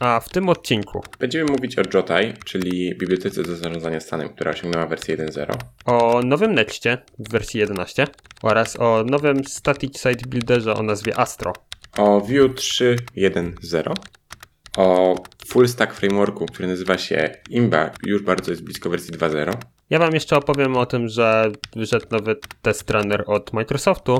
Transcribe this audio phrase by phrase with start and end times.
[0.00, 4.86] A w tym odcinku będziemy mówić o Jotai, czyli bibliotece do zarządzania stanem, która osiągnęła
[4.86, 5.56] wersję 1.0.
[5.84, 8.06] O nowym Nexcie w wersji 11
[8.42, 11.52] oraz o nowym Static Site Builderze o nazwie Astro.
[11.98, 13.94] O Vue 3.1.0.
[14.76, 19.52] O full stack frameworku, który nazywa się Imba, już bardzo jest blisko wersji 2.0.
[19.90, 24.18] Ja wam jeszcze opowiem o tym, że wyszedł nowy test runner od Microsoftu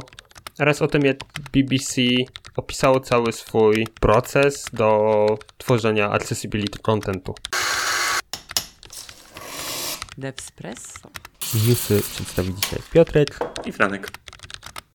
[0.58, 1.18] oraz o tym, jak
[1.52, 2.02] BBC
[2.56, 5.26] opisało cały swój proces do
[5.58, 7.34] tworzenia accessibility contentu.
[10.18, 11.10] Devspresso.
[11.68, 13.38] Newsy przedstawi dzisiaj Piotrek.
[13.64, 14.10] I Franek.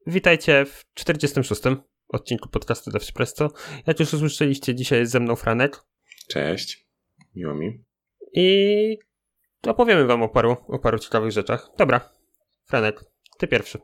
[0.07, 1.61] Witajcie w 46.
[2.07, 3.51] odcinku podcastu Devspresso.
[3.87, 5.83] Jak już usłyszeliście, dzisiaj jest ze mną Franek.
[6.29, 6.87] Cześć.
[7.35, 7.83] Miło mi.
[8.33, 8.97] I
[9.67, 11.69] opowiemy wam o paru, o paru ciekawych rzeczach.
[11.77, 12.09] Dobra,
[12.65, 13.03] Franek,
[13.37, 13.79] ty pierwszy.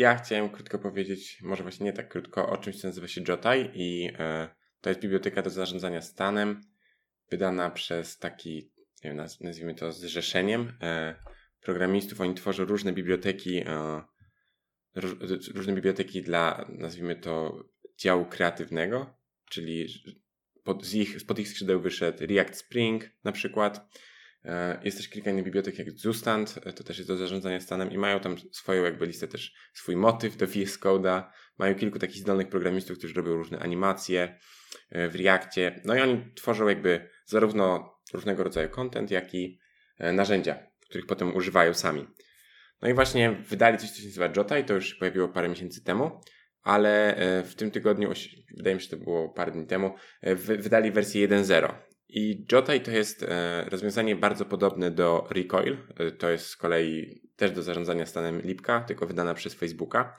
[0.00, 3.70] Ja chciałem krótko powiedzieć, może właśnie nie tak krótko, o czymś, co nazywa się Jotai
[3.74, 4.48] i e,
[4.80, 6.60] to jest biblioteka do zarządzania stanem,
[7.30, 8.72] wydana przez taki,
[9.04, 11.14] nie wiem, naz nazwijmy to zrzeszeniem e,
[11.60, 12.20] programistów.
[12.20, 14.02] Oni tworzą różne biblioteki, e,
[15.54, 17.64] różne biblioteki dla, nazwijmy to,
[17.98, 19.18] działu kreatywnego,
[19.50, 19.88] czyli
[20.64, 23.88] pod, z ich, spod ich skrzydeł wyszedł React Spring na przykład,
[24.82, 27.98] jest też kilka innych bibliotek jak Zustand, e, to też jest do zarządzania stanem i
[27.98, 31.22] mają tam swoją jakby listę też, swój motyw do VS Code'a.
[31.58, 34.38] Mają kilku takich zdolnych programistów, którzy robią różne animacje
[34.90, 35.80] e, w Reakcie.
[35.84, 39.58] No i oni tworzą jakby zarówno różnego rodzaju content, jak i
[40.12, 42.06] narzędzia, których potem używają sami.
[42.82, 45.48] No i właśnie wydali coś, co się nazywa Jota i to już się pojawiło parę
[45.48, 46.20] miesięcy temu,
[46.62, 48.12] ale w tym tygodniu,
[48.56, 49.94] wydaje mi się, że to było parę dni temu,
[50.36, 51.89] wydali wersję 1.0.
[52.12, 55.76] I Jotai to jest e, rozwiązanie bardzo podobne do Recoil.
[55.96, 60.16] E, to jest z kolei też do zarządzania stanem Lipka, tylko wydana przez Facebooka.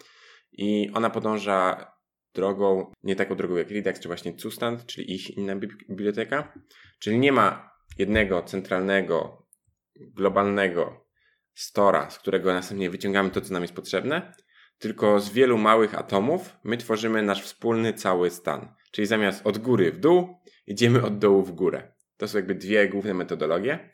[0.52, 1.92] I ona podąża
[2.34, 5.56] drogą, nie taką drogą jak Redux, czy właśnie Zustand, czyli ich inna
[5.90, 6.54] biblioteka.
[7.00, 9.48] Czyli nie ma jednego centralnego,
[9.96, 11.06] globalnego
[11.54, 14.34] stora, z którego następnie wyciągamy to, co nam jest potrzebne,
[14.80, 18.74] tylko z wielu małych atomów my tworzymy nasz wspólny cały stan.
[18.92, 20.41] Czyli zamiast od góry w dół,
[20.72, 21.94] idziemy od dołu w górę.
[22.18, 23.90] To są jakby dwie główne metodologie.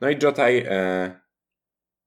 [0.00, 1.20] No i Jotai e,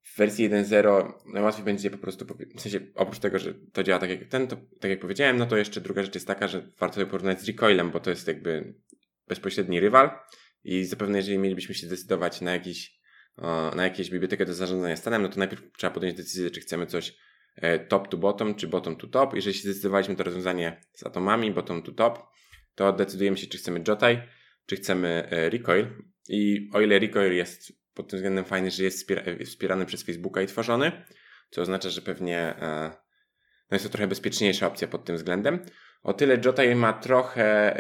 [0.02, 2.26] w wersji 1.0 najłatwiej będzie po prostu,
[2.56, 5.46] w sensie oprócz tego, że to działa tak jak ten, to tak jak powiedziałem, no
[5.46, 8.28] to jeszcze druga rzecz jest taka, że warto je porównać z Recoilem, bo to jest
[8.28, 8.74] jakby
[9.28, 10.10] bezpośredni rywal
[10.64, 12.96] i zapewne jeżeli mielibyśmy się zdecydować na jakiś
[13.76, 17.18] na jakieś bibliotekę do zarządzania stanem, no to najpierw trzeba podjąć decyzję, czy chcemy coś
[17.56, 19.34] e, top to bottom, czy bottom to top.
[19.34, 22.20] Jeżeli się zdecydowaliśmy to rozwiązanie z atomami, bottom to top,
[22.76, 24.18] to decydujemy się, czy chcemy Jotai,
[24.66, 25.88] czy chcemy e, Recoil.
[26.30, 29.12] I o ile Recoil jest pod tym względem fajny, że jest
[29.46, 31.06] wspierany przez Facebooka i tworzony,
[31.50, 32.92] co oznacza, że pewnie e,
[33.72, 35.60] no jest to trochę bezpieczniejsza opcja pod tym względem.
[36.04, 37.78] O tyle Jotai ma trochę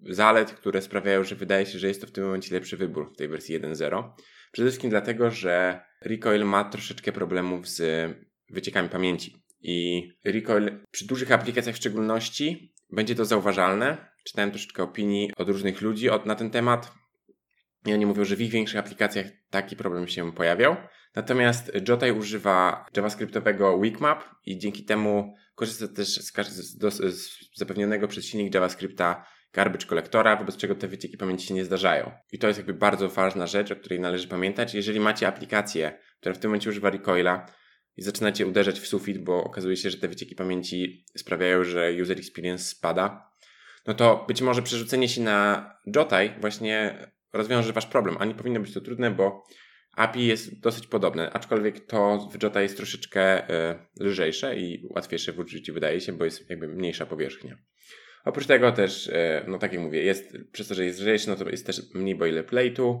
[0.00, 3.16] zalet, które sprawiają, że wydaje się, że jest to w tym momencie lepszy wybór w
[3.16, 4.12] tej wersji 1.0.
[4.52, 8.10] Przede wszystkim dlatego, że Recoil ma troszeczkę problemów z
[8.50, 9.42] wyciekami pamięci.
[9.60, 15.80] I Recoil przy dużych aplikacjach w szczególności będzie to zauważalne, czytałem troszeczkę opinii od różnych
[15.80, 16.92] ludzi od, na ten temat.
[17.86, 20.76] I oni mówią, że w ich większych aplikacjach taki problem się pojawiał.
[21.14, 28.24] Natomiast Jotai używa javascriptowego Weakmap i dzięki temu korzysta też z, z, z zapewnionego przez
[28.24, 32.10] silnik JavaScripta garbage kolektora, wobec czego te wycieki pamięci się nie zdarzają.
[32.32, 34.74] I to jest jakby bardzo ważna rzecz, o której należy pamiętać.
[34.74, 37.46] Jeżeli macie aplikację, która w tym momencie używa Recoila
[37.96, 42.18] i zaczynacie uderzać w sufit, bo okazuje się, że te wycieki pamięci sprawiają, że user
[42.18, 43.31] experience spada,
[43.86, 48.60] no to być może przerzucenie się na Jotai właśnie rozwiąże wasz problem, a nie powinno
[48.60, 49.44] być to trudne, bo
[49.92, 55.38] API jest dosyć podobne, aczkolwiek to w Jota jest troszeczkę y, lżejsze i łatwiejsze w
[55.38, 57.58] użyciu wydaje się, bo jest jakby mniejsza powierzchnia.
[58.24, 61.36] Oprócz tego też, y, no tak jak mówię, jest, przez to, że jest lżejszy, no
[61.36, 63.00] to jest też mniej boilerplate'u,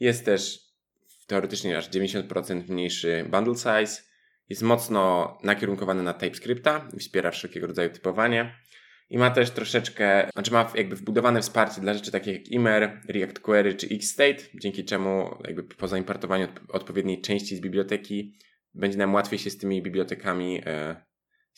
[0.00, 0.58] jest też
[1.26, 4.02] teoretycznie aż 90% mniejszy bundle size,
[4.48, 8.54] jest mocno nakierunkowany na TypeScripta i wspiera wszelkiego rodzaju typowanie.
[9.10, 13.38] I ma też troszeczkę, znaczy ma jakby wbudowane wsparcie dla rzeczy takich jak Immer, React
[13.38, 18.38] Query czy Xstate, dzięki czemu jakby po zaimportowaniu odpowiedniej części z biblioteki
[18.74, 20.96] będzie nam łatwiej się z tymi bibliotekami e,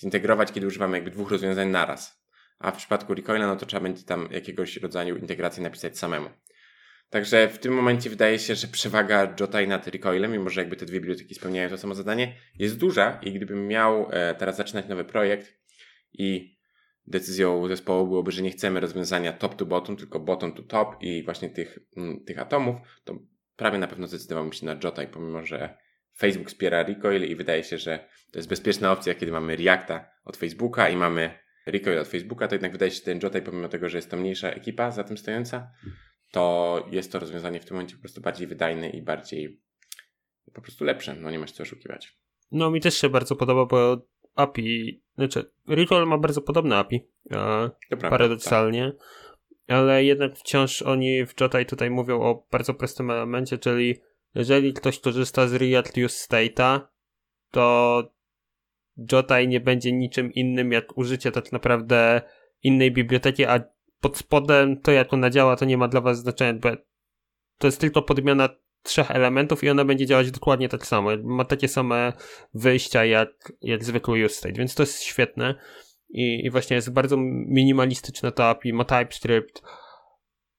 [0.00, 2.23] zintegrować, kiedy używamy jakby dwóch rozwiązań naraz.
[2.59, 6.29] A w przypadku Recoila, no to trzeba będzie tam jakiegoś rodzaju integracji napisać samemu.
[7.11, 10.87] Także w tym momencie wydaje się, że przewaga Jotai nad Recoilem, mimo że jakby te
[10.87, 15.05] dwie biblioteki spełniają to samo zadanie, jest duża i gdybym miał e, teraz zaczynać nowy
[15.05, 15.55] projekt
[16.12, 16.56] i
[17.07, 21.25] decyzją zespołu byłoby, że nie chcemy rozwiązania top to bottom, tylko bottom to top i
[21.25, 23.19] właśnie tych, mm, tych atomów, to
[23.57, 25.79] prawie na pewno zdecydowałbym się na Jota i pomimo, że
[26.19, 30.37] Facebook wspiera Recoil i wydaje się, że to jest bezpieczna opcja, kiedy mamy Reacta od
[30.37, 33.89] Facebooka i mamy Recoil od Facebooka, to jednak wydaje się, że ten Jotai, pomimo tego,
[33.89, 35.71] że jest to mniejsza ekipa za tym stojąca,
[36.31, 39.63] to jest to rozwiązanie w tym momencie po prostu bardziej wydajne i bardziej
[40.53, 41.15] po prostu lepsze.
[41.15, 42.19] No nie masz co oszukiwać.
[42.53, 47.70] No mi też się bardzo podoba, bo API, znaczy Recoil ma bardzo podobne API, e,
[48.11, 48.93] paradoksalnie,
[49.69, 54.00] ale jednak wciąż oni w Jotai tutaj mówią o bardzo prostym elemencie, czyli
[54.35, 56.81] jeżeli ktoś korzysta z React Use State'a,
[57.50, 58.05] to
[59.12, 62.23] Jotai nie będzie niczym innym jak użycie tak naprawdę
[62.62, 63.61] innej biblioteki, a
[64.00, 66.69] pod spodem to jak ona działa, to nie ma dla was znaczenia, bo
[67.58, 68.49] to jest tylko podmiana
[68.82, 71.11] trzech elementów i ona będzie działać dokładnie tak samo.
[71.23, 72.12] Ma takie same
[72.55, 75.55] wyjścia jak, jak zwykły use state, więc to jest świetne.
[76.11, 79.62] I, I właśnie jest bardzo minimalistyczna ta API, ma TypeScript.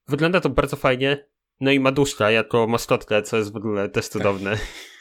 [0.07, 1.25] Wygląda to bardzo fajnie.
[1.59, 4.57] No i ma duszka jako maskotkę, co jest w ogóle też cudowne.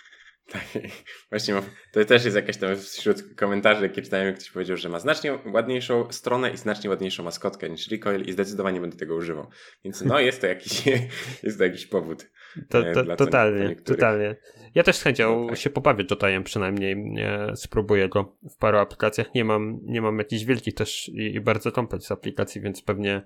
[0.47, 0.65] Tak,
[1.31, 1.55] właśnie
[1.93, 5.39] to też jest jakaś tam wśród komentarzy, jakie czytałem, jak ktoś powiedział, że ma znacznie
[5.53, 9.47] ładniejszą stronę i znacznie ładniejszą maskotkę niż Recoil i zdecydowanie będę tego używał.
[9.85, 10.87] Więc no jest to jakiś,
[11.43, 12.31] jest to jakiś powód.
[12.69, 14.37] To, e, to, totalnie, totalnie.
[14.75, 15.59] Ja też z chęcią No tak.
[15.59, 19.35] się pobawię Jotajem przynajmniej, e, spróbuję go w paru aplikacjach.
[19.35, 23.23] Nie mam, nie mam jakichś wielkich też i, i bardzo kompleks aplikacji, więc pewnie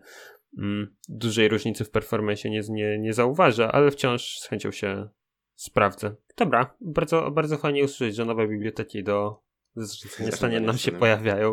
[0.58, 5.08] mm, dużej różnicy w performance nie, nie, nie zauważę, ale wciąż z chęcią się
[5.56, 6.14] sprawdzę.
[6.36, 9.42] Dobra, bardzo, bardzo fajnie usłyszeć, że nowe biblioteki do
[9.76, 11.52] zrzucenia nam się pojawiają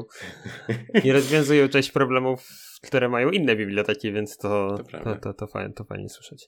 [1.04, 2.48] i rozwiązują część problemów,
[2.82, 6.48] które mają inne biblioteki, więc to, To to, to, fajnie, to fajnie słyszeć.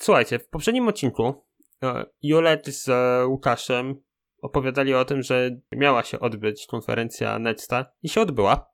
[0.00, 1.34] Słuchajcie, w poprzednim odcinku
[1.82, 2.88] e, Julet z
[3.26, 4.02] Łukaszem
[4.42, 8.70] opowiadali o tym, że miała się odbyć konferencja Nexta i się odbyła,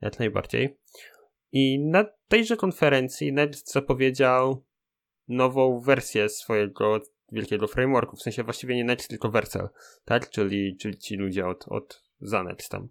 [0.00, 0.78] jak najbardziej.
[1.52, 4.64] I na tejże konferencji Next zapowiedział
[5.28, 7.00] nową wersję swojego
[7.32, 9.68] wielkiego frameworku, w sensie właściwie nie Next, tylko Vercel,
[10.04, 10.30] tak?
[10.30, 12.88] Czyli, czyli ci ludzie od, od za Nextem.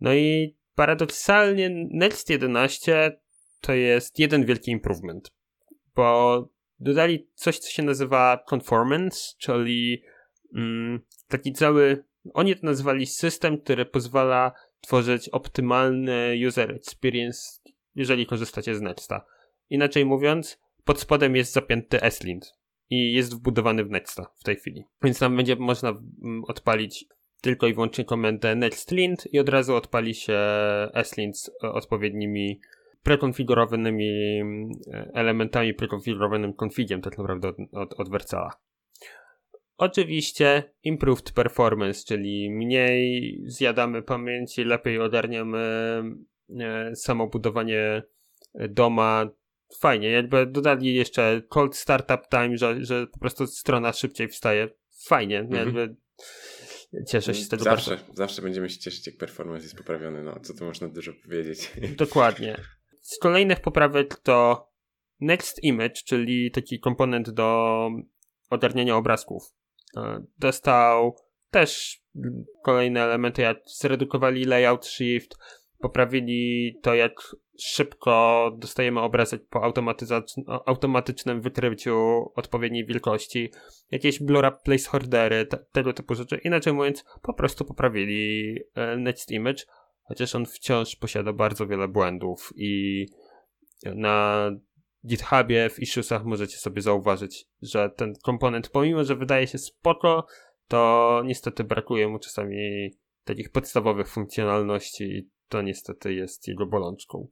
[0.00, 3.20] No i paradoksalnie Next 11
[3.60, 5.32] to jest jeden wielki improvement,
[5.94, 6.48] bo
[6.80, 10.02] dodali coś, co się nazywa conformance, czyli
[10.54, 12.04] mm, taki cały,
[12.34, 17.40] oni to nazwali system, który pozwala tworzyć optymalny user experience,
[17.94, 19.24] jeżeli korzystacie z Nexta.
[19.70, 22.57] Inaczej mówiąc, pod spodem jest zapięty S-lint
[22.90, 24.84] i jest wbudowany w Nexta w tej chwili.
[25.02, 27.04] Więc tam będzie można mm, odpalić
[27.40, 30.38] tylko i wyłącznie komendę nextlint i od razu odpali się
[31.02, 32.60] slint z e, odpowiednimi
[33.02, 34.70] prekonfigurowanymi mm,
[35.14, 38.08] elementami, prekonfigurowanym configiem tak naprawdę od, od, od.
[39.76, 45.58] Oczywiście improved performance, czyli mniej zjadamy pamięci, lepiej ogarniamy
[46.60, 48.02] e, samo budowanie
[48.54, 49.26] doma.
[49.80, 54.68] Fajnie, jakby dodali jeszcze cold startup time, że, że po prostu strona szybciej wstaje.
[55.06, 55.66] Fajnie, Mhm.
[55.66, 55.96] jakby
[57.08, 58.12] cieszę się z tego Zawsze, bardzo.
[58.14, 60.22] zawsze będziemy się cieszyć, jak performance jest poprawiony.
[60.22, 61.72] No, co tu można dużo powiedzieć.
[61.96, 62.60] Dokładnie.
[63.00, 64.68] Z kolejnych poprawek to
[65.20, 67.90] Next Image, czyli taki komponent do
[68.50, 69.42] ogarniania obrazków.
[69.96, 71.16] E, Dostał
[71.50, 72.00] też
[72.64, 75.36] kolejne elementy, jak zredukowali layout shift,
[75.78, 77.12] poprawili to, jak
[77.58, 79.72] szybko dostajemy obrazek po
[80.66, 81.96] automatycznym wykryciu
[82.34, 83.52] odpowiedniej wielkości,
[83.90, 86.40] jakieś blur up placeholdery, te, tego typu rzeczy.
[86.44, 89.64] Inaczej mówiąc, po prostu poprawili e, Next Image,
[90.02, 93.06] chociaż on wciąż posiada bardzo wiele błędów i
[93.84, 94.50] na
[95.06, 100.26] GitHubie, w issuesach możecie sobie zauważyć, że ten komponent, pomimo że wydaje się spoko,
[100.68, 102.90] to niestety brakuje mu czasami
[103.24, 107.28] takich podstawowych funkcjonalności i to niestety jest jego bolączką.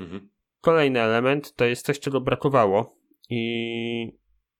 [0.00, 0.28] Mhm.
[0.60, 2.96] Kolejny element to jest coś, czego brakowało
[3.30, 4.18] i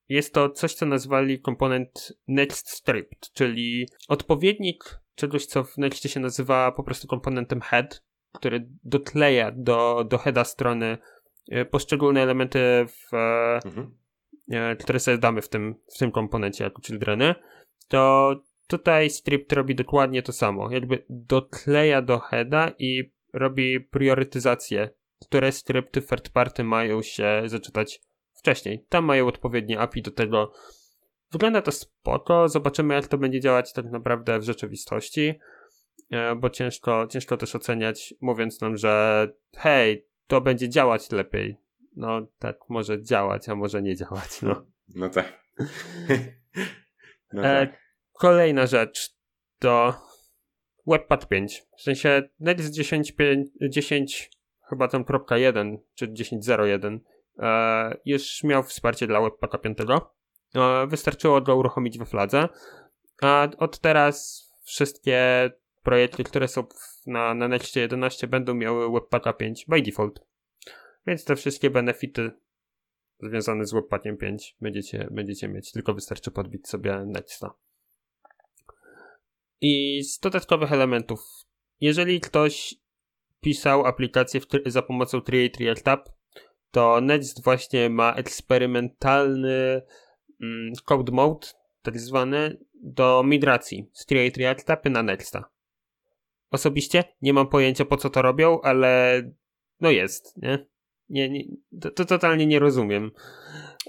[0.08, 6.20] jest to coś, co nazwali komponent Next Script, czyli odpowiednik czegoś, co w Nextie się
[6.20, 10.98] nazywa po prostu komponentem head, który dokleja do, do heada strony
[11.50, 12.58] e, poszczególne elementy,
[12.88, 13.98] w, e, Mhm.
[14.50, 17.34] e, które sobie damy w tym, w tym komponencie jako childreny,
[17.88, 18.34] to
[18.66, 20.70] tutaj script robi dokładnie to samo.
[20.70, 24.90] Jakby dokleja do heada i robi priorytetyzację,
[25.22, 28.00] które skrypty third party mają się zaczytać
[28.34, 28.84] wcześniej.
[28.88, 30.52] Tam mają odpowiednie API do tego.
[31.32, 35.34] Wygląda to spoko, zobaczymy jak to będzie działać tak naprawdę w rzeczywistości,
[36.10, 41.56] e, bo ciężko, ciężko też oceniać, mówiąc nam, że hej, to będzie działać lepiej.
[41.96, 44.66] No tak, może działać, a może nie działać, no.
[44.94, 45.42] No tak.
[47.32, 47.82] no E, tak.
[48.12, 49.14] Kolejna rzecz
[49.58, 49.94] to
[50.86, 51.62] Webpack 5.
[51.78, 54.30] W sensie Next 10, 5, 10
[54.72, 56.98] chyba tam kropka 1 czy 10.01
[57.38, 59.78] e, już miał wsparcie dla Webpacka 5.
[60.54, 62.48] E, wystarczyło go uruchomić we fladze.
[63.22, 65.50] A od teraz wszystkie
[65.82, 66.64] projekty, które są
[67.06, 70.20] na, na Nextie 11 będą miały Webpacka 5 by default.
[71.06, 72.30] Więc te wszystkie benefity
[73.20, 75.72] związane z Webpackiem 5 będziecie, będziecie mieć.
[75.72, 77.54] Tylko wystarczy podbić sobie Nexta.
[79.60, 81.20] I z dodatkowych elementów.
[81.80, 82.81] Jeżeli ktoś
[83.42, 86.08] pisał aplikację za pomocą Create React App,
[86.70, 89.82] to Next właśnie ma eksperymentalny
[90.42, 91.46] mm, code mode,
[91.82, 95.50] tak zwany, do migracji z Create React Appy na Nexta.
[96.50, 99.22] Osobiście nie mam pojęcia po co to robią, ale
[99.80, 100.66] no jest, nie?
[101.08, 101.44] Nie, nie
[101.80, 103.10] to, to totalnie nie rozumiem.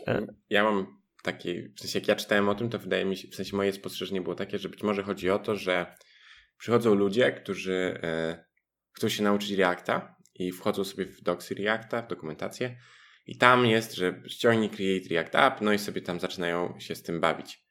[0.07, 3.27] E, ja mam takie, w sensie jak ja czytałem o tym, to wydaje mi się,
[3.27, 5.95] w sensie moje spostrzeżenie było takie, że być może chodzi o to, że
[6.57, 8.45] przychodzą ludzie, którzy e,
[8.93, 12.77] chcą się nauczyć Reacta i wchodzą sobie w docsy Reacta, w dokumentację
[13.25, 17.03] i tam jest, że ściągnij Create React App, no i sobie tam zaczynają się z
[17.03, 17.63] tym bawić.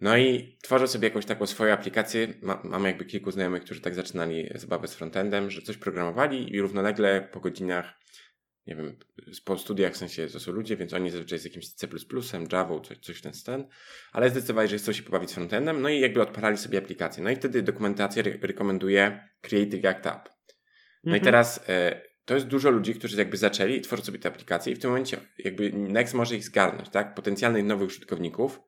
[0.00, 2.34] No i tworzę sobie jakąś taką swoją aplikację.
[2.42, 6.60] Ma, mam jakby kilku znajomych, którzy tak zaczynali zabawę z frontendem, że coś programowali i
[6.60, 8.00] równolegle po godzinach,
[8.66, 8.98] nie wiem,
[9.44, 11.88] po studiach w sensie to są ludzie, więc oni zazwyczaj z jakimś C++,
[12.52, 13.66] Java, coś, coś w ten stan,
[14.12, 17.24] ale zdecydowali, że chcą się pobawić z frontendem, no i jakby odpalali sobie aplikację.
[17.24, 20.35] No i wtedy dokumentacja re rekomenduje Create React App.
[21.04, 21.22] No mhm.
[21.22, 24.76] i teraz e, to jest dużo ludzi, którzy jakby zaczęli tworzą sobie te aplikacje i
[24.76, 27.14] w tym momencie jakby Next może ich zgarnąć, tak?
[27.14, 28.60] Potencjalnych nowych użytkowników,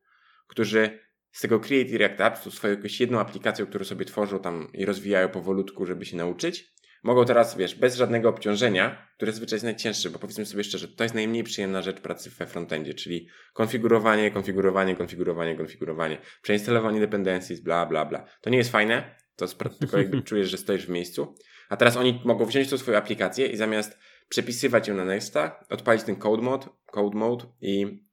[0.47, 0.99] którzy
[1.33, 5.29] z tego Create React Apps, swoją jakąś jedną aplikacją, którą sobie tworzą tam i rozwijają
[5.29, 10.19] powolutku, żeby się nauczyć, mogą teraz, wiesz, bez żadnego obciążenia, które zazwyczaj jest najcięższe, bo
[10.19, 15.57] powiedzmy sobie szczerze, to jest najmniej przyjemna rzecz pracy we frontendzie, czyli konfigurowanie, konfigurowanie, konfigurowanie,
[15.57, 18.25] konfigurowanie, przeinstalowanie dependencies, bla, bla, bla.
[18.41, 19.47] To nie jest fajne, to
[19.81, 21.35] tylko jakby czujesz, że stoisz w miejscu.
[21.69, 23.99] A teraz oni mogą wziąć tą swoją aplikację i zamiast
[24.29, 28.05] przepisywać ją na Nexta, odpalić ten code mode, code mode i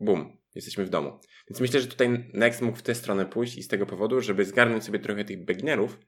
[0.00, 1.20] bum, jesteśmy w domu.
[1.50, 4.44] Więc myślę, że tutaj Next mógł w tę stronę pójść i z tego powodu, żeby
[4.44, 5.98] zgarnąć sobie trochę tych beginnerów,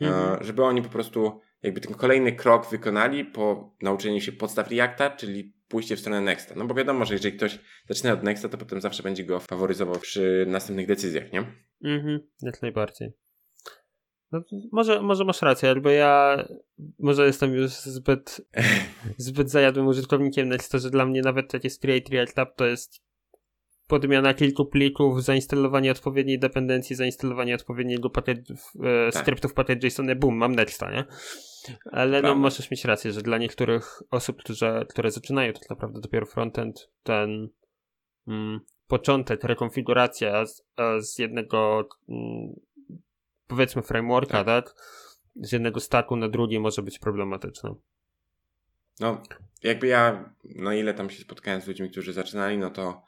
[0.00, 0.42] mm-hmm.
[0.42, 5.54] żeby oni po prostu jakby ten kolejny krok wykonali po nauczeniu się podstaw Reacta, czyli
[5.68, 6.54] pójście w stronę Nexta.
[6.54, 7.58] No bo wiadomo, że jeżeli ktoś
[7.88, 11.44] zaczyna od Nexta, to potem zawsze będzie go faworyzował przy następnych decyzjach, nie?
[11.84, 13.12] Mhm, jak najbardziej.
[14.32, 14.40] No,
[14.72, 16.44] może, może masz rację, albo ja
[16.98, 18.40] może jestem już zbyt
[19.16, 23.02] zbyt zajadłym użytkownikiem Nexta, że dla mnie nawet jest Create React App, to jest
[23.88, 29.22] podmiana kilku plików, zainstalowanie odpowiedniej dependencji, zainstalowanie odpowiedniego pakiet, e, tak.
[29.22, 31.04] skryptów pakiet JSON, boom, mam Nexta, nie?
[31.92, 36.00] Ale no, no możesz mieć rację, że dla niektórych osób, które, które zaczynają tak naprawdę
[36.00, 37.48] dopiero frontend, ten
[38.28, 40.64] mm, początek, rekonfiguracja z,
[41.00, 42.54] z jednego mm,
[43.46, 44.66] powiedzmy frameworka, tak.
[44.66, 44.74] tak?
[45.34, 47.74] Z jednego stacku na drugi może być problematyczna.
[49.00, 49.22] No,
[49.62, 53.02] jakby ja, no ile tam się spotkałem z ludźmi, którzy zaczynali, no to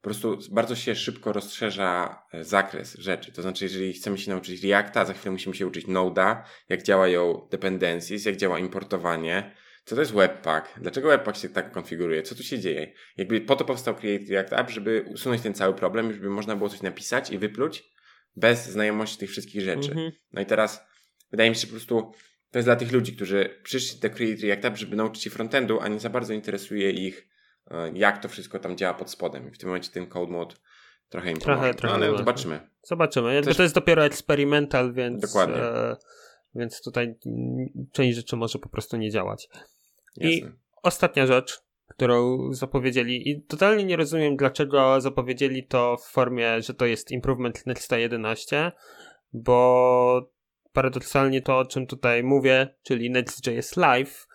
[0.00, 3.32] po prostu bardzo się szybko rozszerza e, zakres rzeczy.
[3.32, 7.48] To znaczy, jeżeli chcemy się nauczyć Reacta, za chwilę musimy się uczyć Node'a, jak działają
[7.50, 9.54] dependencies, jak działa importowanie,
[9.84, 12.92] co to jest Webpack, dlaczego Webpack się tak konfiguruje, co tu się dzieje.
[13.16, 16.68] Jakby po to powstał Create React App, żeby usunąć ten cały problem, żeby można było
[16.68, 17.90] coś napisać i wypluć
[18.36, 19.92] bez znajomości tych wszystkich rzeczy.
[19.92, 20.12] Mm -hmm.
[20.32, 20.84] No i teraz
[21.30, 22.12] wydaje mi się, że po prostu
[22.50, 25.80] to jest dla tych ludzi, którzy przyszli do Create React App, żeby nauczyć się frontendu,
[25.80, 27.30] a nie za bardzo interesuje ich
[27.70, 29.48] E, jak to wszystko tam działa pod spodem.
[29.48, 30.54] I w tym momencie ten code mode
[31.08, 31.74] trochę im trochę, pomoże.
[31.74, 32.60] Trochę, no, ale zobaczymy.
[32.82, 33.34] Zobaczymy.
[33.34, 33.56] Jakby Też...
[33.56, 35.56] to jest dopiero eksperymental, więc, Dokładnie.
[35.56, 35.96] E,
[36.54, 37.14] więc tutaj
[37.92, 39.48] część rzeczy może po prostu nie działać.
[40.16, 40.30] Jasne.
[40.30, 40.44] I
[40.82, 41.60] ostatnia rzecz,
[41.90, 47.66] którą zapowiedzieli i totalnie nie rozumiem, dlaczego zapowiedzieli to w formie, że to jest improvement
[47.66, 48.72] Nexta 11,
[49.32, 50.30] bo
[50.72, 54.26] paradoksalnie to, o czym tutaj mówię, czyli Next.js Live,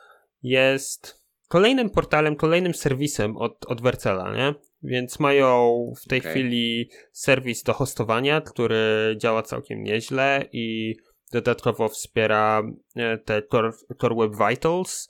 [0.44, 4.54] jest kolejnym portalem, kolejnym serwisem od, od Vercela, nie?
[4.84, 6.32] Więc mają w tej okay.
[6.32, 10.96] chwili serwis do hostowania, który działa całkiem nieźle i
[11.32, 12.64] dodatkowo wspiera
[12.96, 13.72] e, te Core,
[14.02, 15.10] Core Web Vitals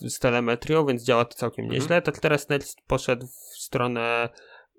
[0.00, 1.80] z telemetrią, więc działa to całkiem mhm.
[1.80, 2.02] nieźle.
[2.02, 4.28] Tak teraz Next poszedł w stronę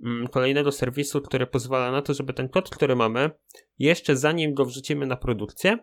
[0.03, 3.31] mm, kolejnego serwisu, który pozwala na to, żeby ten kod, który mamy,
[3.79, 5.77] jeszcze zanim go wrzucimy na produkcję,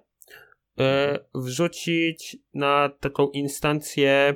[0.80, 4.34] e, wrzucić na taką instancję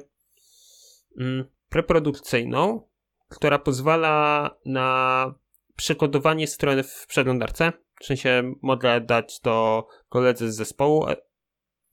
[1.19, 2.83] Mm, preprodukcyjną,
[3.29, 5.35] która pozwala na
[5.77, 7.73] przekodowanie strony w przeglądarce.
[8.01, 11.17] W sensie mogę dać to koledze z zespołu, e,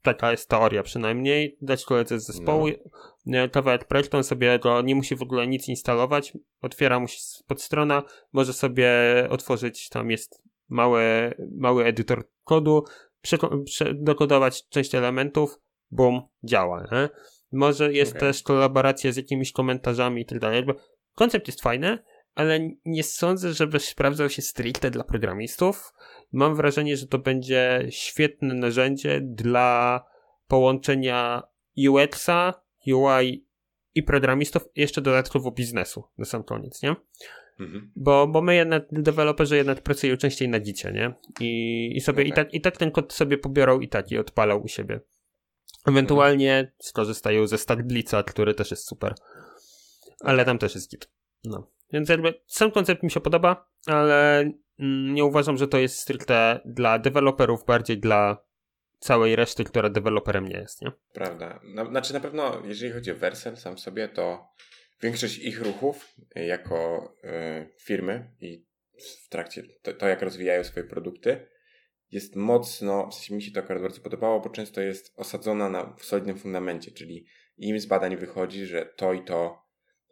[0.05, 2.67] taka jest teoria przynajmniej, dać koledze z zespołu
[3.25, 3.49] no.
[3.49, 8.03] kawałek projektu, on sobie go nie musi w ogóle nic instalować, otwiera mu się podstrona,
[8.33, 8.89] może sobie
[9.29, 12.83] otworzyć, tam jest mały, mały edytor kodu,
[13.93, 15.59] dokodować część elementów,
[15.91, 16.87] bum, działa.
[16.91, 17.09] Nie?
[17.51, 18.19] Może jest okay.
[18.19, 20.65] też kolaboracja z jakimiś komentarzami i tak dalej.
[21.15, 21.99] Koncept jest fajny,
[22.35, 25.93] ale nie sądzę, żeby sprawdzał się stricte dla programistów.
[26.31, 30.03] Mam wrażenie, że to będzie świetne narzędzie dla
[30.47, 31.43] połączenia
[31.89, 32.53] UX-a,
[32.87, 33.45] UI
[33.95, 36.95] i programistów, jeszcze dodatkowo biznesu na sam koniec, nie?
[37.59, 37.91] Mhm.
[37.95, 41.13] Bo, bo my jednak, deweloperzy jednak pracują częściej na dzicie, nie?
[41.39, 42.53] I, i sobie No i, tak.
[42.53, 44.99] i tak ten kod sobie pobiorą i tak i odpalał u siebie.
[45.85, 49.15] Ewentualnie skorzystają ze Starblitza, który też jest super.
[50.19, 51.09] Ale tam też jest git.
[51.43, 51.67] No.
[51.95, 54.39] Więc jakby sam koncept mi się podoba, ale
[54.79, 58.45] mm, nie uważam, że to jest stricte dla deweloperów, bardziej dla
[58.99, 60.91] całej reszty, która deweloperem nie jest, nie?
[61.13, 61.59] Prawda.
[61.63, 64.47] No, znaczy na pewno, jeżeli chodzi o Versel sam sobie, to
[65.01, 68.65] większość ich ruchów y, jako y, firmy i
[69.25, 71.47] w trakcie to, to, jak rozwijają swoje produkty,
[72.11, 75.95] jest mocno, w sensie mi się to akurat bardzo podobało, bo często jest osadzona na
[76.01, 77.25] solidnym fundamencie, czyli
[77.57, 79.64] im z badań wychodzi, że to i to,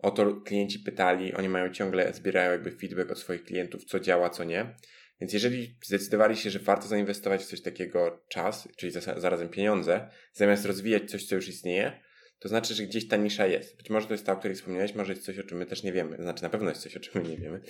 [0.03, 4.29] o to klienci pytali, oni mają ciągle, zbierają jakby feedback od swoich klientów, co działa,
[4.29, 4.75] co nie.
[5.21, 10.65] Więc jeżeli zdecydowali się, że warto zainwestować w coś takiego czas, czyli zarazem pieniądze, zamiast
[10.65, 11.99] rozwijać coś, co już istnieje,
[12.39, 13.77] to znaczy, że gdzieś ta nisza jest.
[13.77, 15.83] Być może to jest ta, o której wspomniałeś, może jest coś, o czym my też
[15.83, 16.17] nie wiemy.
[16.17, 17.61] Znaczy, na pewno jest coś, o czym my nie wiemy.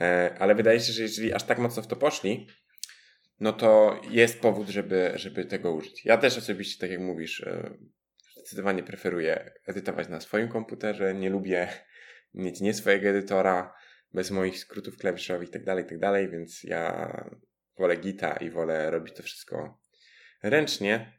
[0.00, 2.46] E, ale wydaje się, że jeżeli aż tak mocno w to poszli,
[3.40, 6.04] no to jest powód, żeby, żeby tego użyć.
[6.04, 7.74] Ja też osobiście, tak jak mówisz, e,
[8.48, 11.14] zdecydowanie preferuję edytować na swoim komputerze.
[11.14, 11.68] Nie lubię
[12.34, 13.74] mieć nie swojego edytora,
[14.14, 17.12] bez moich skrótów klawiszowych i tak dalej, i tak więc ja
[17.78, 19.80] wolę Gita i wolę robić to wszystko
[20.42, 21.12] ręcznie.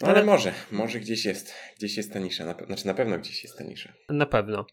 [0.00, 3.18] No, ale Ale- może, może gdzieś jest, gdzieś jest ta nisza, na, znaczy na pewno
[3.18, 3.92] gdzieś jest ta nisza.
[4.08, 4.66] Na pewno.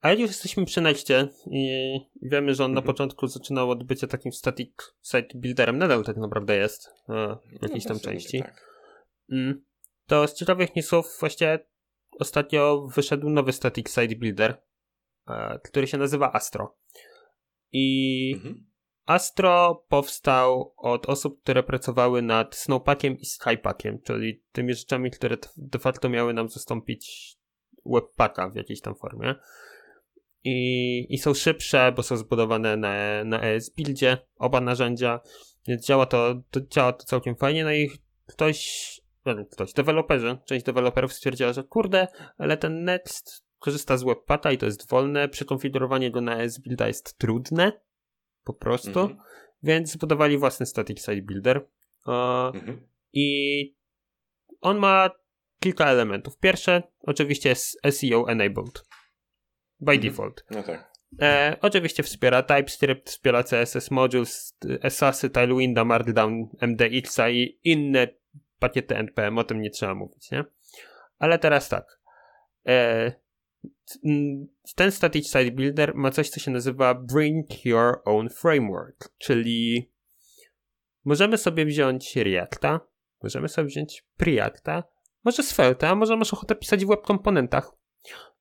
[0.00, 2.94] A jak już jesteśmy przy Nexcie i wiemy, że on na Mhm.
[2.94, 4.70] początku zaczynał od bycia takim static
[5.02, 8.64] site builderem, nadal tak naprawdę jest e, w jakiejś No, tam sumie części, Tak.
[9.32, 9.64] mm,
[10.06, 11.58] to z ciekawych newsów właśnie
[12.18, 14.62] ostatnio wyszedł nowy static site builder,
[15.28, 16.76] e, który się nazywa Astro.
[17.72, 18.72] I Mhm.
[19.06, 25.78] Astro powstał od osób, które pracowały nad Snowpackiem i Skypackiem, czyli tymi rzeczami, które de
[25.78, 27.36] facto miały nam zastąpić
[27.86, 29.34] Webpacka w jakiejś tam formie.
[30.44, 35.20] I, i są szybsze, bo są zbudowane na, na ES-buildzie, oba narzędzia,
[35.66, 37.64] więc działa to, to, działa to całkiem fajnie.
[37.64, 37.90] No i
[38.26, 39.00] ktoś,
[39.50, 42.08] ktoś, deweloperzy, część deweloperów stwierdziła, że kurde,
[42.38, 47.18] ale ten Next korzysta z Webpacka i to jest wolne, przekonfigurowanie go na ES-builda jest
[47.18, 47.72] trudne,
[48.44, 49.00] po prostu.
[49.00, 49.18] Mhm.
[49.62, 51.68] Więc zbudowali własny static site builder.
[52.08, 52.12] E,
[52.54, 52.88] Mhm.
[53.12, 53.76] I
[54.60, 55.10] on ma
[55.60, 56.38] kilka elementów.
[56.38, 58.84] Pierwsze, oczywiście jest SEO enabled.
[59.80, 60.00] By Mhm.
[60.00, 60.44] default.
[60.50, 60.92] No tak.
[61.22, 64.58] E, oczywiście wspiera TypeScript, wspiera CSS modules,
[64.88, 68.08] SASy, Tailwinda, Markdown, MDX-a i inne
[68.62, 69.38] pakiety NPM.
[69.38, 70.44] O tym nie trzeba mówić, nie?
[71.18, 72.00] Ale teraz tak.
[72.66, 73.12] E,
[74.76, 79.90] ten Static Site Builder ma coś, co się nazywa Bring Your Own Framework, czyli
[81.04, 82.80] możemy sobie wziąć Reacta,
[83.22, 84.84] możemy sobie wziąć Preacta,
[85.24, 87.72] może Svelte, a może masz ochotę pisać w web komponentach.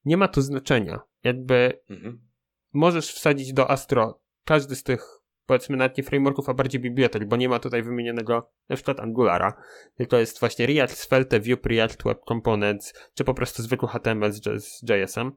[0.06, 1.00] Nie ma tu znaczenia.
[1.24, 2.28] Jakby Mhm.
[2.74, 7.36] możesz wsadzić do Astro każdy z tych, powiedzmy, nawet nie frameworków, a bardziej bibliotek, bo
[7.36, 9.62] nie ma tutaj wymienionego na przykład Angulara,
[9.96, 14.82] tylko jest właśnie React, Svelte, Vue, React, Web Components, czy po prostu zwykły HTML z,
[14.90, 15.32] JS-em.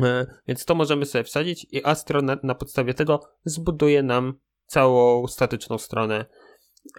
[0.00, 5.26] E, Więc to możemy sobie wsadzić i Astro na, na podstawie tego zbuduje nam całą
[5.26, 6.26] statyczną stronę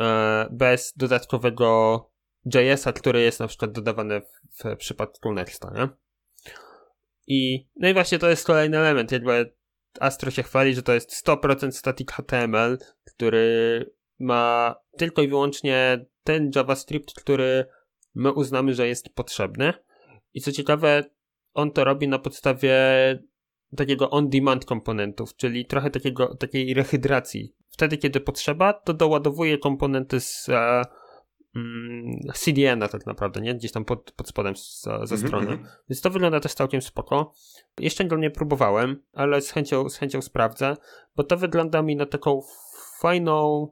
[0.02, 2.10] e, bez dodatkowego
[2.46, 5.90] JS-a, który jest na przykład dodawany w, w przypadku Nexta, nie?
[7.28, 9.54] I, no i właśnie to jest kolejny element, jakby
[10.00, 13.86] Astro się chwali, że to jest 100% static HTML, który
[14.20, 17.66] ma tylko i wyłącznie ten JavaScript, który
[18.16, 19.74] my uznamy, że jest potrzebny.
[20.34, 21.04] I co ciekawe,
[21.54, 22.74] on to robi na podstawie
[23.78, 27.56] takiego on-demand komponentów, czyli trochę takiego, takiej rehydracji.
[27.70, 30.82] Wtedy, kiedy potrzeba, to doładowuje komponenty z e,
[32.34, 33.56] CDN-a tak naprawdę, nie?
[33.56, 35.52] Gdzieś tam pod, pod spodem z, ze Mhm, strony.
[35.52, 35.70] mhm.
[35.90, 37.34] Więc to wygląda też całkiem spoko.
[37.80, 40.78] Jeszcze go nie próbowałem, ale z chęcią, z chęcią sprawdzę,
[41.16, 42.42] bo to wygląda mi na taką
[43.00, 43.68] fajną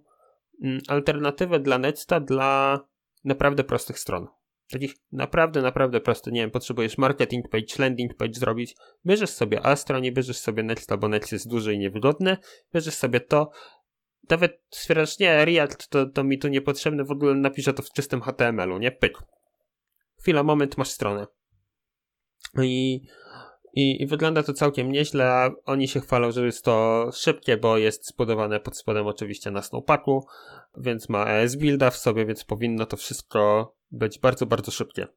[0.64, 2.80] mm, alternatywę dla Nexta dla
[3.24, 4.28] naprawdę prostych stron.
[4.72, 6.34] Takich naprawdę, naprawdę prostych.
[6.34, 8.76] Nie wiem, potrzebujesz marketing page, landing page zrobić.
[9.06, 12.38] Bierzesz sobie Astra, nie bierzesz sobie Nexta, bo Next jest duży i niewygodny.
[12.74, 13.52] Bierzesz sobie to.
[14.30, 18.22] Nawet stwierdzasz, nie, React to, to mi tu niepotrzebne, w ogóle napiszę to w czystym
[18.22, 18.92] HTML-u, nie?
[18.92, 19.18] Pyk.
[20.20, 21.28] Chwila, moment, masz stronę.
[22.62, 23.02] I,
[23.74, 25.50] i, I wygląda to całkiem nieźle.
[25.66, 30.28] Oni się chwalą, że jest to szybkie, bo jest zbudowane pod spodem oczywiście na Snowpacku,
[30.78, 35.08] więc ma ES Builda w sobie, więc powinno to wszystko być bardzo, bardzo szybkie.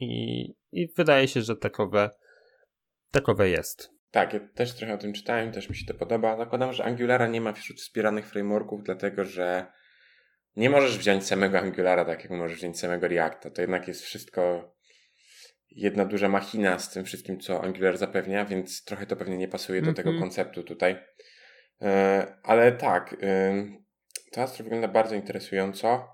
[0.00, 2.10] I, i wydaje się, że takowe,
[3.10, 3.93] takowe jest.
[4.14, 6.36] Tak, ja też trochę o tym czytałem, też mi się to podoba.
[6.36, 9.66] Zakładam, że Angulara nie ma wśród wspieranych frameworków, dlatego że
[10.56, 13.50] nie możesz wziąć samego Angulara, tak jak możesz wziąć samego Reacta.
[13.50, 14.72] To jednak jest wszystko
[15.70, 19.82] jedna duża machina z tym wszystkim, co Angular zapewnia, więc trochę to pewnie nie pasuje
[19.82, 20.20] do tego Mhm.
[20.28, 20.96] konceptu tutaj.
[21.82, 23.54] E, ale tak, e,
[24.32, 26.08] to Astro wygląda bardzo interesująco.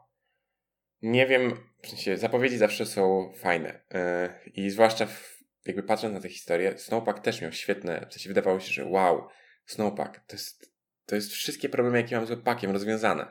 [1.02, 3.80] Nie wiem, w sensie zapowiedzi zawsze są fajne.
[3.94, 5.29] E, I zwłaszcza w,
[5.66, 9.28] jakby patrząc na tę historię, Snowpack też miał świetne, w sensie wydawało się, że wow,
[9.66, 10.72] Snowpack, to jest,
[11.06, 13.26] to jest wszystkie problemy, jakie mam z webpackiem rozwiązane.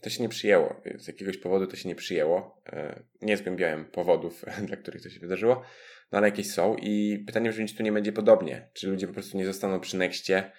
[0.00, 0.82] To się nie przyjęło.
[0.94, 2.62] Z jakiegoś powodu to się nie przyjęło.
[2.66, 5.62] E, Nie zgłębiałem powodów, dla których to się wydarzyło,
[6.12, 8.70] no ale jakieś są i pytanie brzmi, czy tu nie będzie podobnie.
[8.74, 10.52] Czy ludzie po prostu nie zostaną przy Nexcie,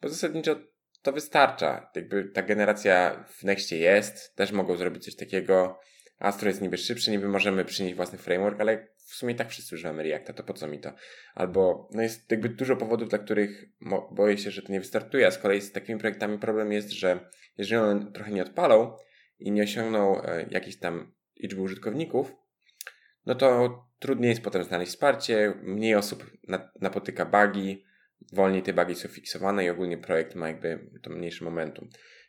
[0.00, 0.56] bo zasadniczo
[1.02, 1.90] to wystarcza.
[1.94, 5.80] Jakby ta generacja w Nextie jest, też mogą zrobić coś takiego.
[6.24, 10.02] Astro jest niby szybszy, niby możemy przynieść własny framework, ale w sumie tak wszyscy używamy
[10.02, 10.92] Reacta, to po co mi to?
[11.34, 13.64] Albo, no jest jakby dużo powodów, dla których
[14.10, 17.30] boję się, że to nie wystartuje, a z kolei z takimi projektami problem jest, że
[17.58, 18.96] jeżeli one trochę nie odpalą
[19.38, 22.32] i nie osiągną e, jakiejś tam liczby użytkowników,
[23.26, 27.84] no to trudniej jest potem znaleźć wsparcie, mniej osób na, napotyka bugi,
[28.32, 31.88] wolniej te bugi są fiksowane i ogólnie projekt ma jakby to mniejsze momentum.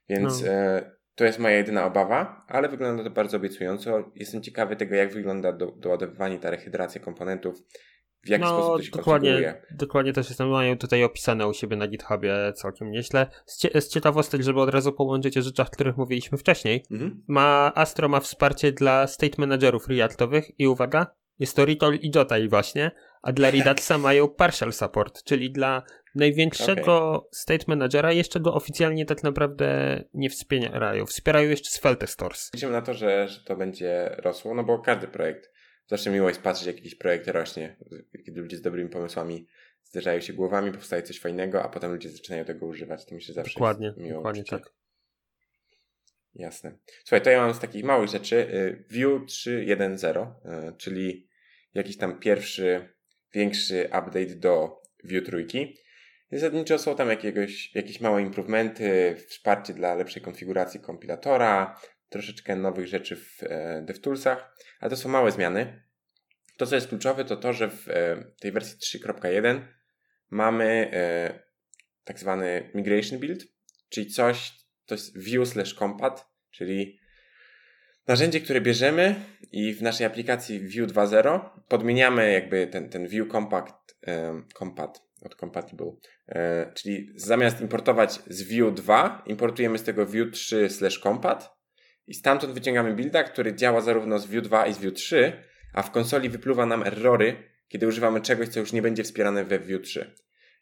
[0.10, 0.48] Więc No.
[0.48, 4.12] e, to jest moja jedyna obawa, ale wygląda to bardzo obiecująco.
[4.16, 7.56] Jestem ciekawy tego, jak wygląda do, doładowywanie, ta rehydracja komponentów,
[8.24, 9.62] w jaki sposób No, to się dokładnie, konfiguruje.
[9.72, 13.28] dokładnie też jestem, mają tutaj opisane u siebie na GitHubie całkiem nieźle.
[13.46, 17.24] Z, z ciekawostek, żeby od razu połączyć o rzeczach, o których mówiliśmy wcześniej, Mhm.
[17.28, 21.08] ma Astro ma wsparcie dla state managerów Reactowych i uwaga,
[21.40, 25.84] jest to Ritool i Jotai właśnie, a dla Redaxa mają partial support, czyli dla
[26.16, 31.06] największego state managera jeszcze go oficjalnie tak naprawdę nie wspierają.
[31.06, 32.52] Wspierają jeszcze Svelte Stores.
[32.54, 35.52] Liczymy na to, że, że to będzie rosło, no bo każdy projekt,
[35.88, 37.78] zawsze miło jest patrzeć, jak jakiś projekt rośnie,
[38.26, 39.48] kiedy ludzie z dobrymi pomysłami
[39.84, 43.06] zderzają się głowami, powstaje coś fajnego, a potem ludzie zaczynają tego używać.
[43.06, 44.74] To myślę, że zawsze Dokładnie, jest miło dokładnie tak.
[46.36, 46.78] Jasne.
[47.04, 50.32] Słuchaj, to ja mam z takich małych rzeczy y, Vue 3.1.0,
[50.70, 51.28] y, czyli
[51.74, 52.90] jakiś tam pierwszy,
[53.34, 55.78] większy update do Vue trójki.
[56.36, 63.16] Zasadniczo są tam jakiegoś, jakieś małe improvementy, wsparcie dla lepszej konfiguracji kompilatora, troszeczkę nowych rzeczy
[63.16, 65.84] w e, DevToolsach, ale to są małe zmiany.
[66.58, 69.62] To, co jest kluczowe, to to, że w e, tej wersji 3.1
[70.30, 71.40] mamy e,
[72.04, 73.44] tak zwany migration build,
[73.90, 74.52] czyli coś,
[74.86, 77.00] to jest view slash compat, czyli
[78.08, 79.16] narzędzie, które bierzemy
[79.52, 85.36] i w naszej aplikacji Vue 2.0 podmieniamy jakby ten, ten Vue Compact, um, Compat od
[85.36, 85.92] Compatible,
[86.28, 91.56] e, czyli zamiast importować z Vue 2, importujemy z tego Vue 3 slash Compat
[92.08, 95.34] i stamtąd wyciągamy builda, który działa zarówno z Vue 2 i z Vue 3,
[95.74, 97.36] a w konsoli wypluwa nam errory,
[97.68, 100.16] kiedy używamy czegoś, co już nie będzie wspierane we Vue 3.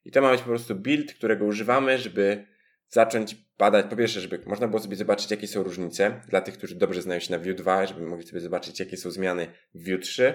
[0.06, 2.48] I to ma być po prostu build, którego używamy, żeby
[2.90, 6.76] zacząć badać, po pierwsze, żeby można było sobie zobaczyć, jakie są różnice dla tych, którzy
[6.76, 9.98] dobrze znają się na Vue 2, żeby mogli sobie zobaczyć, jakie są zmiany w Vue
[9.98, 10.34] 3.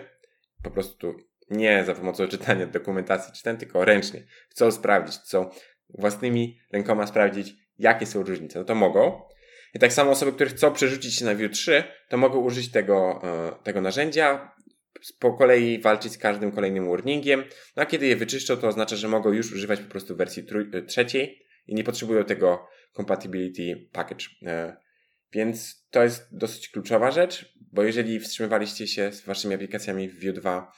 [0.63, 1.15] Po prostu
[1.51, 4.27] nie za pomocą czytania dokumentacji czy ten, tylko ręcznie.
[4.49, 5.51] Chcą sprawdzić, chcą
[5.89, 8.59] własnymi rękoma sprawdzić, jakie są różnice.
[8.59, 9.23] No to mogą.
[9.75, 13.21] I tak samo osoby, które chcą przerzucić się na Vue 3, to mogą użyć tego,
[13.25, 14.53] e, tego narzędzia,
[15.19, 17.45] po kolei walczyć z każdym kolejnym warningiem.
[17.77, 20.83] No a kiedy je wyczyszczą, to oznacza, że mogą już używać po prostu wersji e,
[20.83, 24.25] trzeciej i nie potrzebują tego compatibility package.
[24.47, 24.77] E,
[25.33, 30.33] Więc to jest dosyć kluczowa rzecz, bo jeżeli wstrzymywaliście się z waszymi aplikacjami w Vue
[30.33, 30.73] 2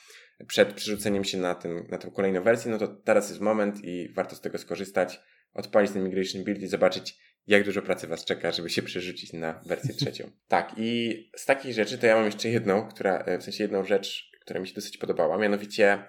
[0.47, 4.09] przed przerzuceniem się na, ten, na tą kolejną wersję, no to teraz jest moment i
[4.09, 5.21] warto z tego skorzystać,
[5.55, 9.63] odpalić ten migration build i zobaczyć, jak dużo pracy was czeka, żeby się przerzucić na
[9.67, 10.31] wersję trzecią.
[10.49, 13.85] tak, i z takich rzeczy to ja mam jeszcze jedną, która, e, w sensie jedną
[13.85, 16.05] rzecz, która mi się dosyć podobała, mianowicie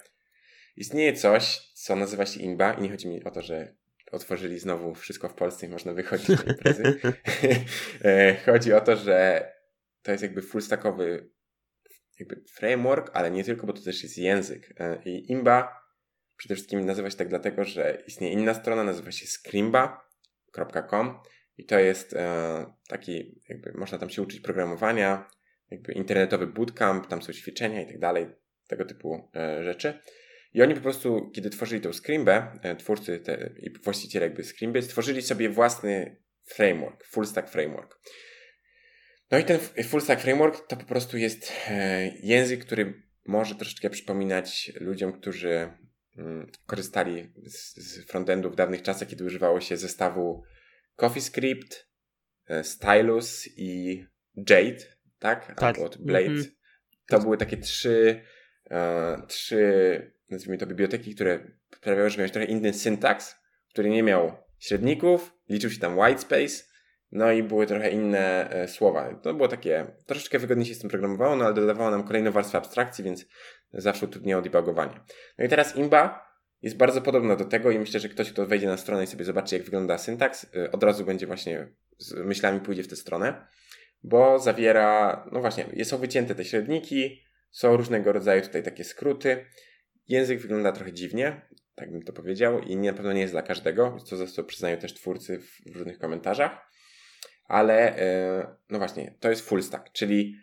[0.76, 3.76] istnieje coś, co nazywa się Inba i nie chodzi mi o to, że
[4.12, 6.84] otworzyli znowu wszystko w Polsce i można wychodzić na imprezy.
[8.04, 9.50] E, chodzi o to, że
[10.02, 11.30] to jest jakby full stackowy
[12.22, 14.74] jakby framework, ale nie tylko, bo to też jest język.
[14.80, 15.82] E, I Imba
[16.38, 21.20] przede wszystkim nazywa się tak dlatego, że istnieje inna strona, nazywa się scrimba.com
[21.58, 25.30] i to jest e, taki, jakby można tam się uczyć programowania,
[25.72, 28.28] jakby internetowy bootcamp, tam są ćwiczenia i tak dalej,
[28.68, 30.00] tego typu e, rzeczy.
[30.54, 35.22] I oni po prostu, kiedy tworzyli tą Scrimbę, twórcy te, i właściciele jakby Scrimby, stworzyli
[35.22, 38.00] sobie własny framework, full stack framework.
[39.32, 43.90] No i ten full stack framework to po prostu jest e, język, który może troszeczkę
[43.90, 45.70] przypominać ludziom, którzy
[46.18, 50.44] mm, korzystali z, frontendu w dawnych czasach, kiedy używało się zestawu
[50.96, 51.88] CoffeeScript,
[52.48, 54.04] e, Stylus i
[54.36, 54.86] Jade,
[55.20, 55.46] tak?
[55.46, 55.64] Tak.
[55.64, 56.26] Albo od Blade.
[56.26, 56.52] Mhm.
[57.08, 58.22] To były takie trzy,
[58.72, 63.36] e, trzy, nazwijmy to, biblioteki, które sprawiały, że miałeś trochę inny syntaks,
[63.70, 66.71] który nie miał średników, liczył się tam white space,
[67.12, 69.16] No i były trochę inne e, słowa.
[69.16, 72.58] To było takie, troszeczkę wygodniej się z tym programowało, no ale dodawało nam kolejną warstwę
[72.58, 73.26] abstrakcji, więc
[73.74, 75.00] zawsze utrudniało debugowanie.
[75.38, 78.68] No i teraz imba jest bardzo podobna do tego i myślę, że ktoś, kto wejdzie
[78.68, 82.60] na stronę i sobie zobaczy, jak wygląda syntaks, y, od razu będzie właśnie z myślami
[82.60, 83.48] pójdzie w tę stronę,
[84.04, 87.22] bo zawiera, no właśnie, są wycięte te średniki,
[87.52, 89.46] są różnego rodzaju tutaj takie skróty.
[90.08, 91.42] Język wygląda trochę dziwnie,
[91.76, 94.94] tak bym to powiedział, i na pewno nie jest dla każdego, co zresztą przyznają też
[94.94, 96.72] twórcy w różnych komentarzach,
[97.52, 100.36] ale y, no właśnie, to jest full stack, czyli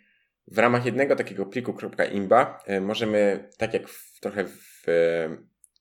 [0.46, 1.74] w ramach jednego takiego pliku
[2.12, 4.84] .imba y, możemy, tak jak w, trochę w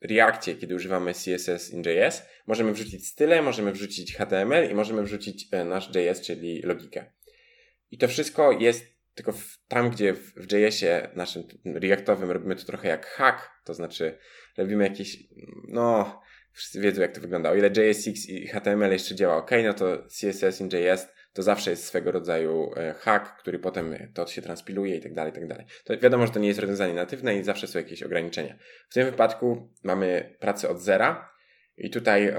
[0.01, 5.47] Reactie, kiedy używamy CSS in JS, możemy wrzucić style, możemy wrzucić HTML i możemy wrzucić
[5.51, 7.05] e, nasz JS, czyli logikę.
[7.91, 8.85] I to wszystko jest
[9.15, 13.73] tylko w, tam, gdzie w, w JS-ie naszym Reactowym robimy to trochę jak hack, to
[13.73, 14.17] znaczy
[14.57, 15.17] robimy jakieś,
[15.67, 16.21] no,
[16.57, 17.49] wszyscy wiedzą jak to wygląda.
[17.49, 21.69] O ile JSX i HTML jeszcze działa ok, no to CSS in JS to zawsze
[21.69, 25.47] jest swego rodzaju e, hack, który potem to się transpiluje i tak dalej, i tak
[25.47, 25.65] dalej.
[25.83, 28.57] To wiadomo, że to nie jest rozwiązanie natywne i zawsze są jakieś ograniczenia.
[28.89, 31.29] W tym wypadku mamy pracę od zera
[31.77, 32.35] i tutaj e,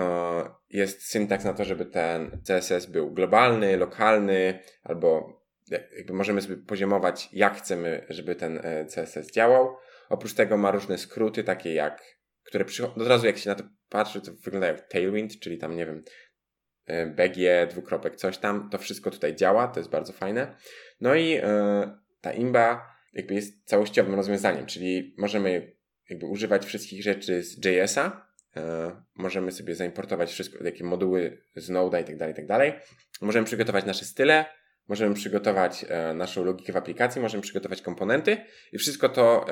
[0.71, 5.39] jest syntaks na to, żeby ten CSS był globalny, lokalny, albo
[5.71, 9.77] jakby możemy sobie poziomować, jak chcemy, żeby ten e, CSS działał.
[10.09, 12.18] Oprócz tego ma różne skróty, takie jak,
[12.49, 15.77] które przychodzą, od razu jak się na to patrzy, to wygląda jak Tailwind, czyli tam,
[15.77, 16.03] nie wiem,
[16.89, 20.57] E, BG, dwukropek, coś tam, to wszystko tutaj działa, to jest bardzo fajne.
[21.01, 25.77] No i e, ta imba jakby jest całościowym rozwiązaniem, czyli możemy
[26.11, 32.01] jakby używać wszystkich rzeczy z JS-a, e, możemy sobie zaimportować wszystko, jakie moduły z Node'a
[32.01, 32.73] i tak dalej, i tak dalej.
[33.21, 34.45] Możemy przygotować nasze style,
[34.89, 38.37] możemy przygotować naszą logikę w aplikacji, możemy przygotować komponenty
[38.73, 39.47] i wszystko to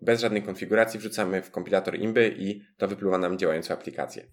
[0.00, 4.26] bez żadnej konfiguracji wrzucamy w kompilator imby i to wypluwa nam działającą aplikację.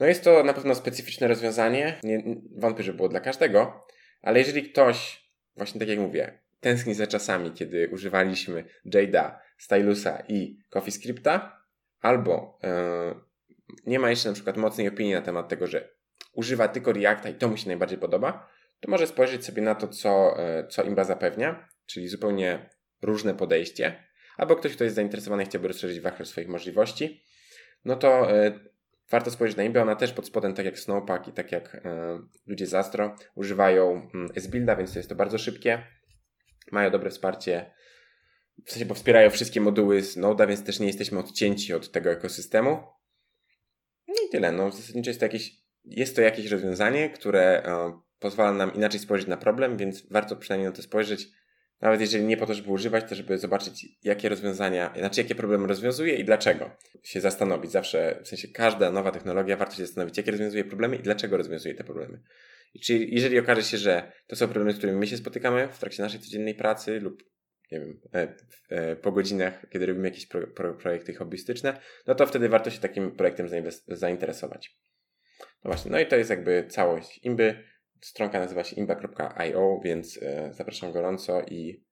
[0.00, 2.00] No jest to na pewno specyficzne rozwiązanie.
[2.02, 2.22] Nie,
[2.56, 3.86] wątpię, że było dla każdego,
[4.22, 10.58] ale jeżeli ktoś, właśnie tak jak mówię, tęskni za czasami, kiedy używaliśmy Jada, Stylusa i
[10.70, 11.62] CoffeeScripta,
[12.00, 15.88] albo yy, nie ma jeszcze na przykład mocnej opinii na temat tego, że
[16.32, 18.48] używa tylko Reacta i to mu się najbardziej podoba,
[18.80, 22.70] to może spojrzeć sobie na to, co, yy, co Imba zapewnia, czyli zupełnie
[23.02, 24.04] różne podejście,
[24.36, 27.22] albo ktoś, kto jest zainteresowany i chciałby rozszerzyć wachlarz swoich możliwości,
[27.84, 28.76] no to yy,
[29.10, 32.18] Warto spojrzeć na Imbe, ona też pod spodem, tak jak Snowpack i tak jak e,
[32.46, 35.82] ludzie z Astro, używają mm, S-Builda, więc jest to bardzo szybkie.
[36.72, 37.74] Mają dobre wsparcie,
[38.66, 42.70] w sensie, bo wspierają wszystkie moduły z więc też nie jesteśmy odcięci od tego ekosystemu.
[44.08, 44.52] No i tyle.
[44.52, 45.52] No, zasadniczo jest to jakieś,
[45.84, 50.70] jest to jakieś rozwiązanie, które e, pozwala nam inaczej spojrzeć na problem, więc warto przynajmniej
[50.70, 51.28] na to spojrzeć
[51.80, 55.66] nawet jeżeli nie po to, żeby używać, to żeby zobaczyć, jakie rozwiązania, znaczy jakie problemy
[55.66, 56.70] rozwiązuje i dlaczego.
[57.02, 57.70] Się zastanowić.
[57.70, 61.74] Zawsze, w sensie każda nowa technologia, warto się zastanowić, jakie rozwiązuje problemy i dlaczego rozwiązuje
[61.74, 62.22] te problemy.
[62.74, 65.78] I czyli jeżeli okaże się, że to są problemy, z którymi my się spotykamy w
[65.78, 67.22] trakcie naszej codziennej pracy lub
[67.72, 68.34] nie wiem, e,
[68.68, 72.80] e, po godzinach, kiedy robimy jakieś pro, pro, projekty hobbystyczne, no to wtedy warto się
[72.80, 73.48] takim projektem
[73.88, 74.78] zainteresować.
[75.64, 77.64] No właśnie, no i to jest jakby całość imby.
[78.00, 81.84] Stronka nazywa się imba.io, więc e, zapraszam gorąco i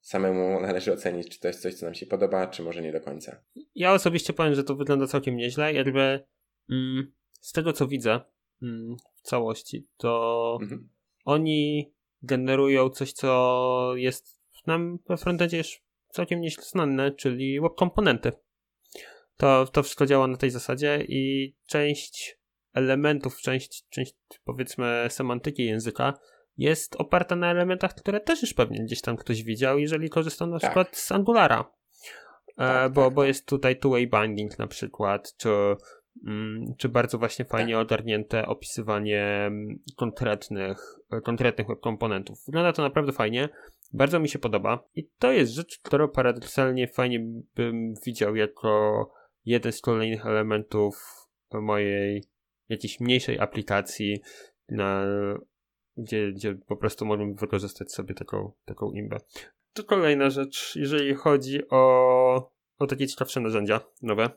[0.00, 3.00] samemu należy ocenić, czy to jest coś, co nam się podoba, czy może nie do
[3.00, 3.44] końca.
[3.74, 5.72] Ja osobiście powiem, że to wygląda całkiem nieźle.
[5.72, 6.26] Jakby
[6.70, 8.20] mm, z tego, co widzę
[8.62, 10.88] mm, w całości, to mhm.
[11.24, 11.92] oni
[12.22, 18.32] generują coś, co jest nam we frontendzie już całkiem nieźle znane, czyli web komponenty.
[19.36, 22.37] To, to wszystko działa na tej zasadzie i część
[22.74, 26.14] elementów, część, część powiedzmy semantyki języka
[26.56, 30.58] jest oparta na elementach, które też już pewnie gdzieś tam ktoś widział, jeżeli korzystał na
[30.58, 30.70] tak.
[30.70, 31.64] przykład z Angulara.
[32.48, 33.28] E, tak, bo, tak, bo tak.
[33.28, 35.48] jest tutaj two-way binding na przykład, czy,
[36.26, 37.82] mm, czy bardzo właśnie fajnie tak.
[37.82, 40.78] ogarnięte opisywanie mm, konkretnych,
[41.24, 42.44] konkretnych komponentów.
[42.46, 43.48] Wygląda to naprawdę fajnie.
[43.92, 44.84] Bardzo mi się podoba.
[44.94, 49.10] I to jest rzecz, którą paradoksalnie fajnie bym widział jako
[49.44, 50.96] jeden z kolejnych elementów
[51.52, 52.24] mojej
[52.68, 54.20] jakiejś mniejszej aplikacji,
[54.68, 55.06] na,
[55.96, 59.18] gdzie, gdzie po prostu możemy wykorzystać sobie taką, taką imbę.
[59.72, 64.30] To kolejna rzecz, jeżeli chodzi o, o takie ciekawsze narzędzia nowe.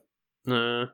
[0.47, 0.87] E,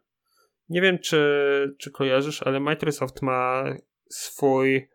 [0.70, 3.64] nie wiem, czy, czy kojarzysz, ale Microsoft ma
[4.10, 4.90] swój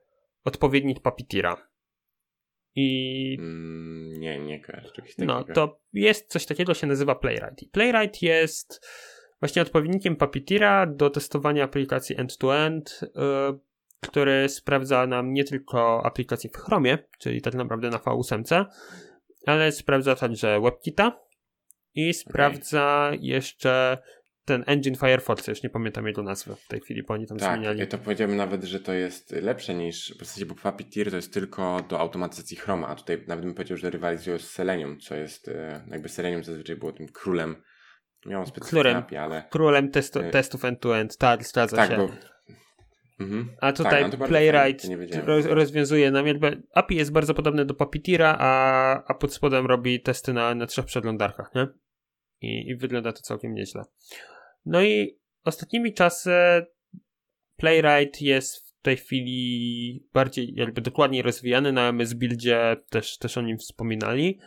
[0.44, 1.68] odpowiednik Puppeteera.
[2.74, 3.36] I.
[3.38, 4.92] Mm, nie, nie kojarzę.
[5.18, 7.62] No, to jest coś takiego, się nazywa Playwright.
[7.62, 8.86] I Playwright jest
[9.42, 13.58] właśnie odpowiednikiem Puppeteera do testowania aplikacji end-to-end, -end,
[14.00, 18.64] który sprawdza nam nie tylko aplikacje w Chromie, czyli tak naprawdę na V8,
[19.46, 21.20] ale sprawdza także WebKita
[21.94, 23.18] i sprawdza okay.
[23.22, 23.98] jeszcze
[24.44, 27.54] ten engine Firefox, już nie pamiętam jego nazwy w tej chwili, bo oni tam tak,
[27.54, 27.86] zmieniali.
[27.86, 31.84] To powiedziałbym nawet, że to jest lepsze niż, w zasadzie, bo Puppeteer to jest tylko
[31.88, 35.86] do automatyzacji Chroma, a tutaj nawet bym powiedział, że rywalizują z Selenium, co jest, e,
[35.90, 37.56] jakby Selenium zazwyczaj było tym królem,
[38.26, 39.44] miało specjalne API, ale...
[39.50, 41.96] Królem testu, y testów end-to-end, tak, zgadza tak, się.
[41.96, 42.08] Bo...
[43.20, 43.56] Mhm.
[43.60, 44.86] A tutaj tak, no Playwright
[45.24, 50.00] roz, rozwiązuje nam jakby API jest bardzo podobne do Puppeteera, a, a pod spodem robi
[50.00, 51.66] testy na, na trzech przeglądarkach, nie?
[52.40, 53.84] I, I wygląda to całkiem nieźle.
[54.66, 56.30] No i ostatnimi czasy
[57.56, 63.42] Playwright jest w tej chwili bardziej, jakby dokładniej rozwijany na MS Buildzie, też, też o
[63.42, 64.38] nim wspominali.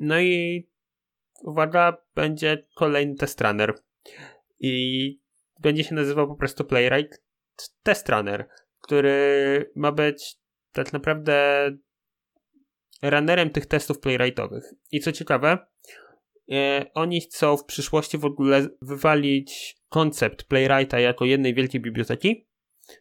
[0.00, 0.66] No i
[1.42, 3.74] uwaga, będzie kolejny test runner.
[4.60, 5.22] I
[5.60, 7.22] będzie się nazywał po prostu Playwright
[7.82, 8.48] Test Runner,
[8.80, 10.36] który ma być
[10.72, 11.66] tak naprawdę
[13.02, 14.64] runnerem tych testów playwrightowych.
[14.92, 15.58] I co ciekawe,
[16.52, 22.46] e, oni chcą w przyszłości w ogóle wywalić koncept playwrighta jako jednej wielkiej biblioteki,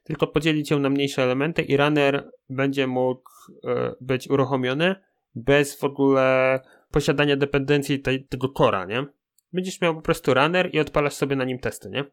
[0.04, 3.30] tylko podzielić ją na mniejsze elementy i runner będzie mógł
[3.68, 4.96] e, być uruchomiony
[5.36, 6.60] bez w ogóle
[6.92, 9.06] posiadania dependencji tej, tego cora, nie?
[9.54, 12.06] Będziesz miał po prostu runner i odpalasz sobie na nim testy, nie?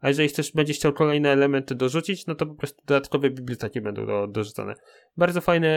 [0.00, 4.06] A jeżeli chcesz, będziesz chciał kolejne elementy dorzucić, no to po prostu dodatkowe biblioteki będą
[4.06, 4.74] do, dorzucone.
[5.16, 5.72] Bardzo fajny,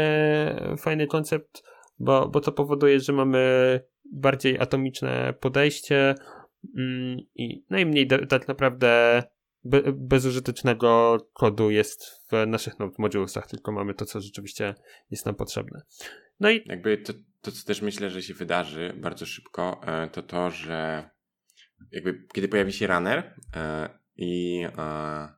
[0.77, 1.63] fajny koncept,
[1.99, 6.15] bo, bo to powoduje, że mamy bardziej atomiczne podejście
[6.77, 9.23] mm, i najmniej no tak naprawdę
[9.63, 14.75] be, bezużytecznego kodu jest w naszych node modułusach, tylko mamy to, co rzeczywiście
[15.11, 15.81] jest nam potrzebne.
[16.39, 17.13] No i jakby to,
[17.43, 21.09] to, co też myślę, że się wydarzy bardzo szybko, e, to to, że
[21.91, 25.33] jakby kiedy pojawi się runner e, i e,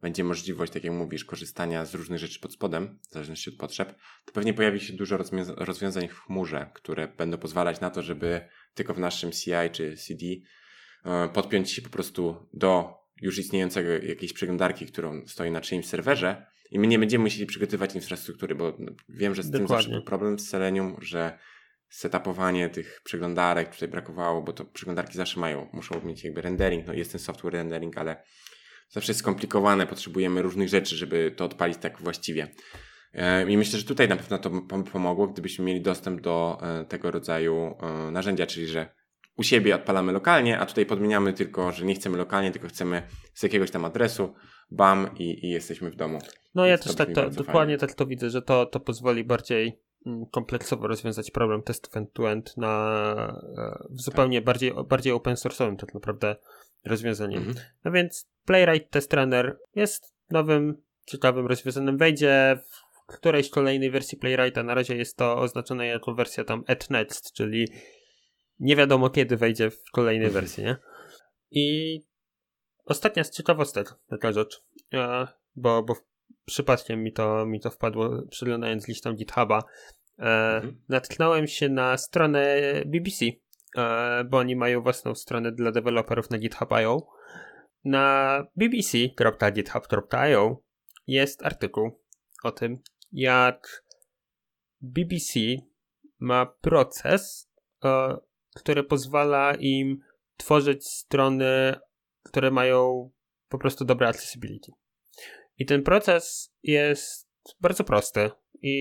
[0.00, 3.94] będzie możliwość, tak jak mówisz, korzystania z różnych rzeczy pod spodem, w zależności od potrzeb,
[4.24, 5.18] to pewnie pojawi się dużo
[5.56, 10.26] rozwiązań w chmurze, które będą pozwalać na to, żeby tylko w naszym CI czy CD
[11.34, 16.78] podpiąć się po prostu do już istniejącego jakiejś przeglądarki, którą stoi na czyimś serwerze i
[16.78, 18.78] my nie będziemy musieli przygotowywać infrastruktury, bo
[19.08, 19.68] wiem, że z Dokładnie.
[19.68, 21.38] tym zawsze był problem z Selenium, że
[21.88, 26.92] setupowanie tych przeglądarek tutaj brakowało, bo to przeglądarki zawsze mają, muszą mieć jakby rendering, no
[26.92, 28.22] jest ten software rendering, ale
[28.88, 32.48] zawsze jest skomplikowane, potrzebujemy różnych rzeczy, żeby to odpalić tak właściwie.
[33.14, 34.50] E, I myślę, że tutaj na pewno to
[34.92, 38.88] pomogło, gdybyśmy mieli dostęp do e, tego rodzaju e, narzędzia, czyli że
[39.36, 43.02] u siebie odpalamy lokalnie, a tutaj podmieniamy tylko, że nie chcemy lokalnie, tylko chcemy
[43.34, 44.34] z jakiegoś tam adresu,
[44.70, 46.18] bam i, i jesteśmy w domu.
[46.54, 50.26] No ja też tak to, dokładnie tak to widzę, że to, to pozwoli bardziej Mm,
[50.26, 52.72] kompleksowo rozwiązać problem testów end-to-end na
[53.58, 54.44] e, w zupełnie tak.
[54.44, 56.36] bardziej, bardziej open source'owym tak naprawdę
[56.84, 57.38] rozwiązaniem.
[57.38, 57.66] Mhm.
[57.84, 61.96] No więc Playwright Test Runner jest nowym, ciekawym rozwiązaniem.
[61.96, 64.62] Wejdzie w którejś kolejnej wersji Playwrighta.
[64.62, 67.68] Na razie jest to oznaczone jako wersja tam at next, czyli
[68.60, 70.44] nie wiadomo kiedy wejdzie w kolejnej mhm.
[70.44, 70.76] wersji, nie?
[71.50, 72.00] I
[72.88, 74.62] ostatnia z ciekawostek, taka rzecz,
[74.94, 75.96] e, bo, bo
[76.44, 79.62] przypadkiem mi to, mi to wpadło, przeglądając listę GitHuba,
[80.18, 80.80] e, mhm.
[80.88, 83.24] natknąłem się na stronę BBC,
[83.76, 87.06] e, bo oni mają własną stronę dla deweloperów na GitHub.io.
[87.84, 90.62] Na bbc.github.io
[91.06, 91.90] jest artykuł
[92.44, 92.78] o tym,
[93.12, 93.84] jak
[94.80, 95.40] BBC
[96.18, 97.50] ma proces,
[98.54, 100.00] który pozwala im
[100.36, 101.74] tworzyć strony,
[102.28, 103.10] które mają
[103.48, 104.72] po prostu dobre accessibility.
[105.58, 107.28] I ten proces jest
[107.60, 108.30] bardzo prosty
[108.62, 108.74] i,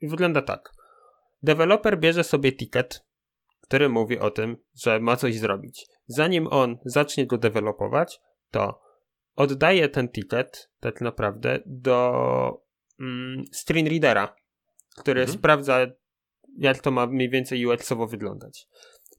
[0.00, 0.72] i wygląda tak.
[1.42, 3.04] Deweloper bierze sobie ticket,
[3.60, 5.86] który mówi o tym, że ma coś zrobić.
[6.06, 8.20] Zanim on zacznie go dewelopować,
[8.50, 8.80] to
[9.36, 12.62] oddaje ten ticket tak naprawdę do
[13.00, 14.36] mm, screen readera,
[14.96, 15.38] który mhm.
[15.38, 15.86] sprawdza,
[16.58, 18.68] jak to ma mniej więcej UX-owo wyglądać.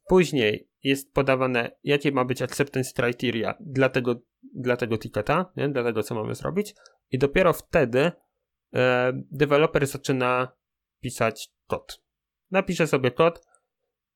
[0.08, 4.16] Później jest podawane, jakie ma być acceptance criteria dla tego,
[4.56, 5.70] dla tego ticketa, nie?
[5.70, 6.76] dla tego, co mamy zrobić,
[7.12, 8.12] i dopiero wtedy
[8.74, 10.52] e, deweloper zaczyna
[11.02, 12.04] pisać kod.
[12.52, 13.46] Napisze sobie kod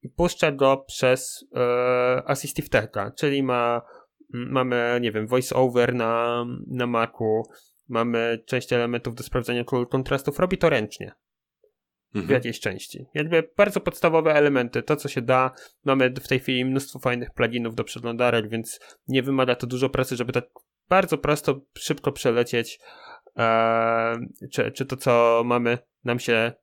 [0.02, 1.60] i puszcza go przez e,
[2.26, 3.82] Assistive Techa, czyli ma,
[4.30, 7.44] mamy, nie wiem, voice-over na, na Macu,
[7.88, 11.12] mamy część elementów do sprawdzania kontrastów, robi to ręcznie
[12.20, 12.28] mhm.
[12.28, 13.06] w jakiejś części.
[13.14, 15.52] Jakby bardzo podstawowe elementy, to co się da.
[15.86, 20.16] Mamy w tej chwili mnóstwo fajnych pluginów do przeglądarek, więc nie wymaga to dużo pracy,
[20.16, 20.46] żeby tak
[20.90, 22.80] bardzo prosto, szybko przelecieć,
[23.38, 24.16] e,
[24.52, 26.54] czy, czy to co mamy nam się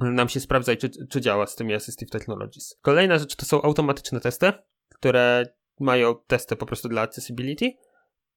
[0.00, 2.78] nam się sprawdza i czy, czy działa z tymi Assistive Technologies.
[2.82, 4.52] Kolejna rzecz to są automatyczne testy,
[4.88, 5.46] które
[5.80, 7.72] mają testy po prostu dla accessibility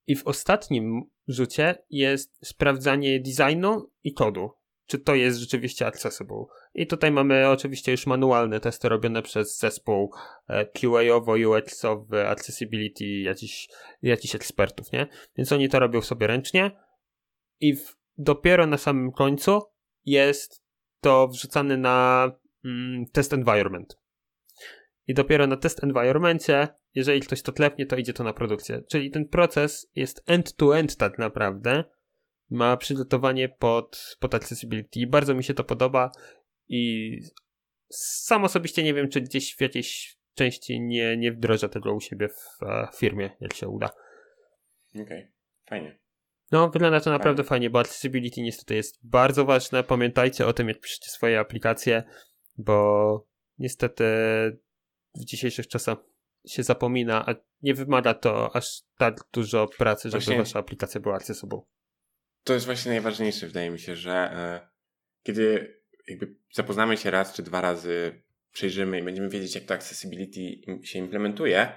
[0.07, 4.51] i w ostatnim rzucie jest sprawdzanie designu i kodu
[4.88, 6.45] czy to jest rzeczywiście accessible.
[6.73, 10.13] I tutaj mamy oczywiście już manualne testy robione przez zespół
[10.47, 13.67] e, QA-owo-UX-owy, accessibility, jakiś,
[14.01, 15.07] jakiś ekspertów, nie?
[15.38, 16.71] Więc oni to robią sobie ręcznie
[17.59, 19.61] i w, dopiero na samym końcu
[20.05, 20.63] jest
[21.01, 22.31] to wrzucane na
[22.65, 23.97] mm, test environment.
[25.07, 28.81] I dopiero na test environmencie, jeżeli ktoś to klepnie, to idzie to na produkcję.
[28.91, 31.83] Czyli ten proces jest end-to-end tak naprawdę.
[32.49, 35.07] Ma przygotowanie pod, pod accessibility.
[35.07, 36.11] Bardzo mi się to podoba
[36.67, 37.11] i
[37.89, 42.29] sam osobiście nie wiem, czy gdzieś w jakiejś części nie, nie wdrożę tego u siebie
[42.29, 43.89] w, e, firmie, jak się uda.
[44.89, 45.31] Okej, okay.
[45.65, 45.99] fajnie.
[46.51, 47.49] No, wygląda to naprawdę fajnie.
[47.49, 49.83] fajnie, bo accessibility niestety jest bardzo ważne.
[49.83, 52.03] Pamiętajcie o tym, jak piszecie swoje aplikacje,
[52.57, 53.27] bo
[53.57, 54.03] niestety
[55.15, 55.97] w dzisiejszych czasach
[56.47, 61.15] się zapomina, a nie wymaga to aż tak dużo pracy, żeby właśnie, wasza aplikacja była
[61.15, 61.59] accessible.
[62.47, 64.67] To jest właśnie najważniejsze, wydaje mi się, że e,
[65.23, 65.75] kiedy
[66.07, 68.21] jakby zapoznamy się raz czy dwa razy,
[68.51, 70.39] przejrzymy i będziemy wiedzieć, jak to accessibility
[70.83, 71.71] się implementuje,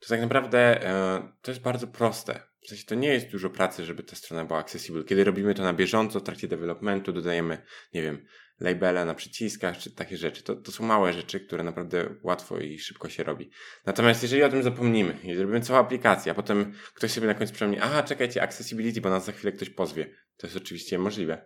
[0.00, 2.40] to tak naprawdę e, to jest bardzo proste.
[2.62, 5.04] W sensie to nie jest dużo pracy, żeby ta strona była accessible.
[5.04, 7.62] Kiedy robimy to na bieżąco, w trakcie developmentu, dodajemy,
[7.94, 8.26] nie wiem,
[8.62, 10.42] labele na przyciskach, czy takie rzeczy.
[10.42, 13.50] To, to są małe rzeczy, które naprawdę łatwo i szybko się robi.
[13.86, 17.52] Natomiast jeżeli o tym zapomnimy, jeżeli robimy całą aplikację, a potem ktoś sobie na końcu
[17.52, 20.06] przypomni, aha, czekajcie, accessibility, bo nas za chwilę ktoś pozwie.
[20.36, 21.44] To jest oczywiście możliwe.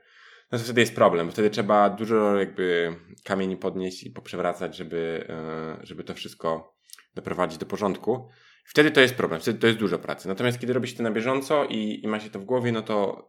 [0.53, 5.27] No to wtedy jest problem, bo wtedy trzeba dużo jakby kamieni podnieść i poprzewracać, żeby,
[5.29, 6.77] e, żeby to wszystko
[7.15, 8.29] doprowadzić do porządku.
[8.65, 10.29] Wtedy to jest problem, wtedy to jest dużo pracy.
[10.29, 12.83] Natomiast kiedy robi się to na bieżąco i, i ma się to w głowie, no
[12.83, 13.29] to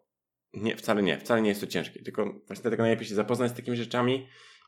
[0.61, 2.03] nie, wcale nie, wcale nie jest to ciężkie.
[2.03, 4.27] Tylko właśnie dlatego najlepiej się zapoznać z takimi rzeczami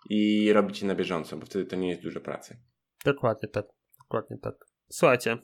[0.10, 2.58] i robić je na bieżąco, bo wtedy to nie jest dużo pracy.
[3.06, 3.66] Dokładnie tak,
[4.00, 4.56] dokładnie tak.
[4.90, 5.38] Słuchajcie,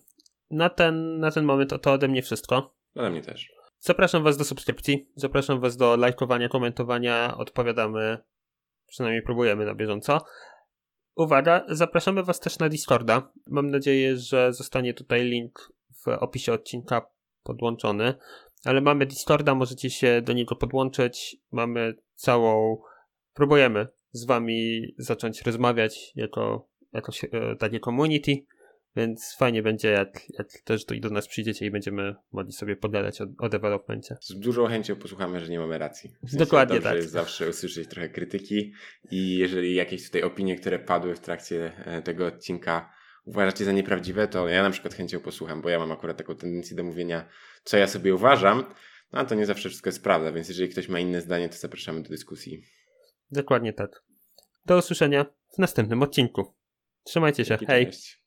[0.52, 2.76] na ten, na ten moment to, ode mnie wszystko.
[2.96, 3.52] Ode mnie też.
[3.80, 8.18] Zapraszam Was do subskrypcji, zapraszam Was do lajkowania, komentowania, odpowiadamy,
[8.88, 10.26] przynajmniej próbujemy na bieżąco.
[11.16, 13.32] Uwaga, zapraszamy Was też na Discorda.
[13.48, 15.72] Mam nadzieję, że zostanie tutaj link
[16.06, 17.06] w opisie odcinka
[17.44, 18.14] podłączony.
[18.66, 21.38] Ale mamy Discorda, możecie się do niego podłączyć.
[21.52, 22.78] Mamy całą.
[23.34, 28.32] Próbujemy z Wami zacząć rozmawiać jako, jako e, takie community.
[28.96, 33.22] Więc fajnie będzie, jak, jak też do, do nas przyjdziecie i będziemy mogli sobie pogadać
[33.22, 34.18] o, o developmencie.
[34.22, 36.10] Z dużą chęcią posłuchamy, że nie mamy racji.
[36.10, 36.98] W sensie Dokładnie dobrze tak.
[36.98, 38.74] jest zawsze usłyszeć trochę krytyki
[39.12, 42.90] i jeżeli jakieś tutaj opinie, które padły w trakcie e, tego odcinka
[43.26, 46.78] uważacie za nieprawdziwe, to ja na przykład chęcią posłucham, bo ja mam akurat taką tendencję
[46.78, 47.30] do mówienia,
[47.64, 48.74] co ja sobie uważam,
[49.14, 51.58] no a to nie zawsze wszystko jest prawda, więc jeżeli ktoś ma inne zdanie, to
[51.58, 52.64] zapraszamy do dyskusji.
[53.32, 54.04] Dokładnie tak.
[54.66, 56.54] Do usłyszenia w następnym odcinku.
[57.04, 57.58] Trzymajcie się.
[57.68, 57.86] Hej.
[57.86, 58.22] Cześć.